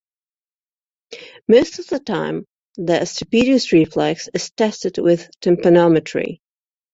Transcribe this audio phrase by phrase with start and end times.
[1.47, 6.39] Most of the time, the stapedius reflex is tested with tympanometry.